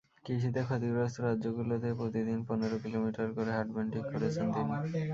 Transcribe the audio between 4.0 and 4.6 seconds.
করেছেন